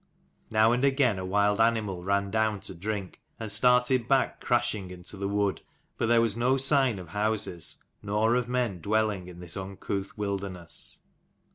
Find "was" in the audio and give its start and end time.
6.21-6.35